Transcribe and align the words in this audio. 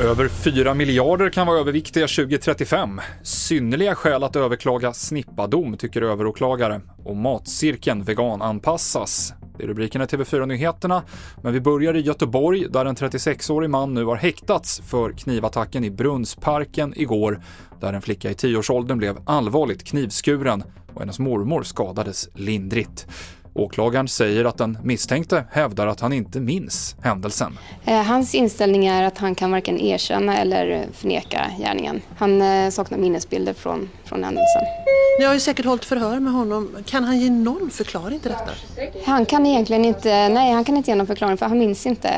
Över 0.00 0.28
4 0.28 0.74
miljarder 0.74 1.30
kan 1.30 1.46
vara 1.46 1.58
överviktiga 1.58 2.06
2035. 2.06 3.00
Synnerliga 3.22 3.94
skäl 3.94 4.22
att 4.22 4.36
överklaga 4.36 4.92
snippadom, 4.92 5.76
tycker 5.76 6.02
överåklagare. 6.02 6.80
Och 7.04 7.16
matcirkeln 7.16 8.04
vegananpassas. 8.04 9.34
Det 9.58 9.64
är 9.64 9.68
rubriken 9.68 10.02
i 10.02 10.04
TV4-nyheterna, 10.04 11.02
men 11.42 11.52
vi 11.52 11.60
börjar 11.60 11.96
i 11.96 12.00
Göteborg 12.00 12.66
där 12.70 12.84
en 12.84 12.96
36-årig 12.96 13.70
man 13.70 13.94
nu 13.94 14.04
har 14.04 14.16
häktats 14.16 14.82
för 14.86 15.12
knivattacken 15.12 15.84
i 15.84 15.90
Brunnsparken 15.90 16.92
igår, 16.96 17.40
där 17.80 17.92
en 17.92 18.02
flicka 18.02 18.30
i 18.30 18.34
10-årsåldern 18.34 18.98
blev 18.98 19.18
allvarligt 19.24 19.84
knivskuren 19.84 20.62
och 20.94 21.00
hennes 21.00 21.18
mormor 21.18 21.62
skadades 21.62 22.28
lindrigt. 22.34 23.06
Åklagaren 23.58 24.08
säger 24.08 24.44
att 24.44 24.58
den 24.58 24.78
misstänkte 24.82 25.44
hävdar 25.50 25.86
att 25.86 26.00
han 26.00 26.12
inte 26.12 26.40
minns 26.40 26.96
händelsen. 27.02 27.58
Eh, 27.84 28.02
hans 28.02 28.34
inställning 28.34 28.86
är 28.86 29.02
att 29.02 29.18
han 29.18 29.34
kan 29.34 29.50
varken 29.50 29.80
erkänna 29.80 30.38
eller 30.38 30.86
förneka 30.92 31.50
gärningen. 31.58 32.00
Han 32.16 32.42
eh, 32.42 32.70
saknar 32.70 32.98
minnesbilder 32.98 33.52
från, 33.52 33.88
från 34.04 34.24
händelsen. 34.24 34.62
Ni 35.18 35.24
har 35.24 35.34
ju 35.34 35.40
säkert 35.40 35.66
hållit 35.66 35.84
förhör 35.84 36.20
med 36.20 36.32
honom. 36.32 36.76
Kan 36.86 37.04
han 37.04 37.18
ge 37.18 37.30
någon 37.30 37.70
förklaring 37.70 38.20
till 38.20 38.30
detta? 38.30 38.50
Han 39.04 39.26
kan 39.26 39.46
egentligen 39.46 39.84
inte, 39.84 40.28
nej 40.28 40.52
han 40.52 40.64
kan 40.64 40.76
inte 40.76 40.90
ge 40.90 40.94
någon 40.94 41.06
förklaring 41.06 41.36
för 41.36 41.46
han 41.46 41.58
minns 41.58 41.86
inte, 41.86 42.10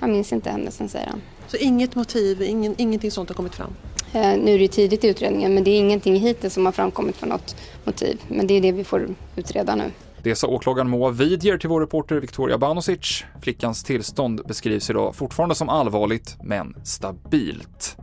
han 0.00 0.12
minns 0.12 0.32
inte 0.32 0.50
händelsen 0.50 0.88
säger 0.88 1.06
han. 1.06 1.20
Så 1.46 1.56
inget 1.56 1.94
motiv, 1.94 2.42
ingen, 2.42 2.74
ingenting 2.78 3.10
sånt 3.10 3.28
har 3.28 3.34
kommit 3.34 3.54
fram? 3.54 3.70
Eh, 4.12 4.20
nu 4.20 4.54
är 4.54 4.58
det 4.58 4.62
ju 4.62 4.68
tidigt 4.68 5.04
i 5.04 5.08
utredningen 5.08 5.54
men 5.54 5.64
det 5.64 5.70
är 5.70 5.78
ingenting 5.78 6.16
hittills 6.16 6.54
som 6.54 6.64
har 6.64 6.72
framkommit 6.72 7.16
för 7.16 7.26
något 7.26 7.56
motiv. 7.84 8.20
Men 8.28 8.46
det 8.46 8.54
är 8.54 8.60
det 8.60 8.72
vi 8.72 8.84
får 8.84 9.08
utreda 9.36 9.74
nu. 9.74 9.90
Det 10.24 10.34
sa 10.34 10.46
åklagaren 10.46 10.90
Moa 10.90 11.10
Vidjer 11.10 11.58
till 11.58 11.68
vår 11.68 11.80
reporter 11.80 12.16
Victoria 12.16 12.58
Banosic. 12.58 13.24
Flickans 13.42 13.84
tillstånd 13.84 14.40
beskrivs 14.46 14.90
idag 14.90 15.14
fortfarande 15.14 15.54
som 15.54 15.68
allvarligt, 15.68 16.36
men 16.42 16.76
stabilt. 16.84 17.96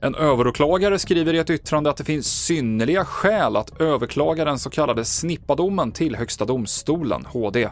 En 0.00 0.14
överåklagare 0.14 0.98
skriver 0.98 1.34
i 1.34 1.38
ett 1.38 1.50
yttrande 1.50 1.90
att 1.90 1.96
det 1.96 2.04
finns 2.04 2.44
synnerliga 2.44 3.04
skäl 3.04 3.56
att 3.56 3.80
överklaga 3.80 4.44
den 4.44 4.58
så 4.58 4.70
kallade 4.70 5.04
snippadomen 5.04 5.92
till 5.92 6.16
Högsta 6.16 6.44
domstolen, 6.44 7.24
HD. 7.26 7.68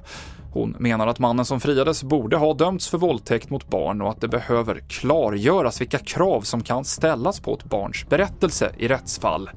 Hon 0.53 0.77
menar 0.78 1.06
att 1.06 1.19
mannen 1.19 1.44
som 1.44 1.61
friades 1.61 2.03
borde 2.03 2.36
ha 2.36 2.55
dömts 2.55 2.88
för 2.88 2.98
våldtäkt 2.98 3.50
mot 3.50 3.70
barn 3.70 4.03
och 4.03 4.11
att 4.11 4.20
det 4.20 4.28
behöver 4.28 4.83
klargöras 4.88 5.81
vilka 5.81 5.98
krav 5.98 6.41
som 6.41 6.62
kan 6.62 6.84
ställas 6.84 7.41
på 7.41 7.55
ett 7.55 7.64
barns 7.64 8.08
berättelse 8.08 8.72
i 8.78 8.88
rättsfall. 8.88 9.50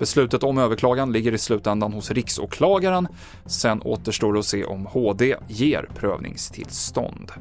Beslutet 0.00 0.42
om 0.42 0.58
överklagan 0.58 1.12
ligger 1.12 1.32
i 1.32 1.38
slutändan 1.38 1.92
hos 1.92 2.10
riksåklagaren. 2.10 3.08
Sen 3.46 3.82
återstår 3.82 4.32
det 4.32 4.38
att 4.38 4.46
se 4.46 4.64
om 4.64 4.86
HD 4.86 5.36
ger 5.48 5.88
prövningstillstånd. 5.94 7.32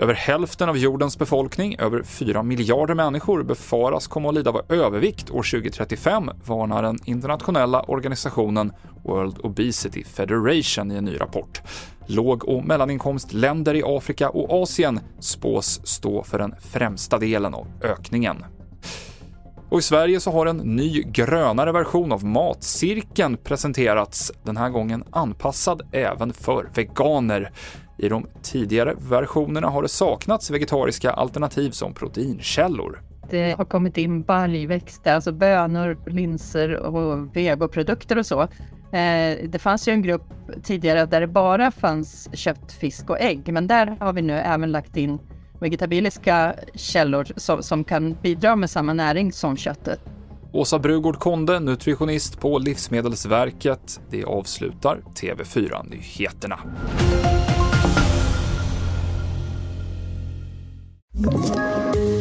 Över 0.00 0.14
hälften 0.14 0.68
av 0.68 0.78
jordens 0.78 1.18
befolkning, 1.18 1.76
över 1.78 2.02
4 2.02 2.42
miljarder 2.42 2.94
människor, 2.94 3.42
befaras 3.42 4.06
komma 4.06 4.28
att 4.28 4.34
lida 4.34 4.50
av 4.50 4.60
övervikt 4.68 5.30
år 5.30 5.42
2035, 5.42 6.30
varnar 6.44 6.82
den 6.82 6.98
internationella 7.04 7.82
organisationen 7.82 8.72
World 9.04 9.38
Obesity 9.38 10.04
Federation 10.04 10.90
i 10.90 10.94
en 10.94 11.04
ny 11.04 11.20
rapport. 11.20 11.62
Låg 12.06 12.48
och 12.48 12.64
mellaninkomstländer 12.64 13.74
i 13.74 13.82
Afrika 13.86 14.28
och 14.28 14.62
Asien 14.62 15.00
spås 15.20 15.80
stå 15.86 16.22
för 16.22 16.38
den 16.38 16.54
främsta 16.60 17.18
delen 17.18 17.54
av 17.54 17.66
ökningen. 17.82 18.44
Och 19.70 19.78
i 19.78 19.82
Sverige 19.82 20.20
så 20.20 20.30
har 20.30 20.46
en 20.46 20.56
ny 20.56 21.02
grönare 21.02 21.72
version 21.72 22.12
av 22.12 22.24
Matcirkeln 22.24 23.36
presenterats, 23.36 24.32
den 24.42 24.56
här 24.56 24.70
gången 24.70 25.04
anpassad 25.10 25.82
även 25.92 26.32
för 26.32 26.68
veganer. 26.74 27.52
I 27.98 28.08
de 28.08 28.26
tidigare 28.42 28.94
versionerna 28.98 29.68
har 29.68 29.82
det 29.82 29.88
saknats 29.88 30.50
vegetariska 30.50 31.10
alternativ 31.10 31.70
som 31.70 31.94
proteinkällor. 31.94 33.02
Det 33.30 33.52
har 33.58 33.64
kommit 33.64 33.96
in 33.96 34.22
baljväxter, 34.22 35.14
alltså 35.14 35.32
bönor, 35.32 35.98
linser 36.06 36.76
och 36.76 37.36
vegoprodukter 37.36 38.18
och 38.18 38.26
så. 38.26 38.42
Eh, 38.92 39.38
det 39.48 39.60
fanns 39.60 39.88
ju 39.88 39.92
en 39.92 40.02
grupp 40.02 40.32
tidigare 40.62 41.06
där 41.06 41.20
det 41.20 41.26
bara 41.26 41.70
fanns 41.70 42.28
kött, 42.32 42.72
fisk 42.72 43.10
och 43.10 43.20
ägg, 43.20 43.52
men 43.52 43.66
där 43.66 43.96
har 44.00 44.12
vi 44.12 44.22
nu 44.22 44.32
även 44.32 44.72
lagt 44.72 44.96
in 44.96 45.18
vegetabiliska 45.60 46.54
källor 46.74 47.26
som, 47.36 47.62
som 47.62 47.84
kan 47.84 48.16
bidra 48.22 48.56
med 48.56 48.70
samma 48.70 48.92
näring 48.92 49.32
som 49.32 49.56
köttet. 49.56 50.00
Åsa 50.52 50.78
Brugård 50.78 51.18
Konde, 51.18 51.60
nutritionist 51.60 52.40
på 52.40 52.58
Livsmedelsverket. 52.58 54.00
Det 54.10 54.24
avslutar 54.24 55.00
TV4-nyheterna. 55.14 56.60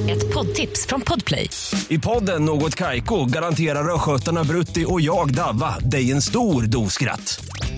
Ett 0.09 0.33
poddtips 0.33 0.87
från 0.87 1.01
Podplay. 1.01 1.49
I 1.89 1.99
podden 1.99 2.45
Något 2.45 2.75
Kaiko 2.75 3.25
garanterar 3.25 3.95
östgötarna 3.95 4.43
Brutti 4.43 4.85
och 4.87 5.01
jag, 5.01 5.33
Davva, 5.33 5.79
dig 5.79 6.11
en 6.11 6.21
stor 6.21 6.63
dos 6.63 6.93
skratt. 6.93 7.45